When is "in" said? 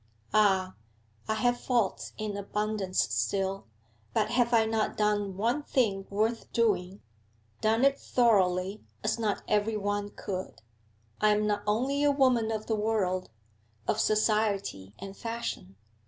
2.17-2.35